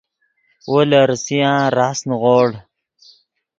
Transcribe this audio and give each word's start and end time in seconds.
وو 0.69 0.79
لے 0.89 0.99
ریسیان 1.09 1.61
راست 1.77 2.03
نیغوڑ 2.09 2.49